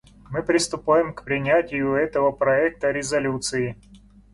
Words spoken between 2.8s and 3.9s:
резолюции.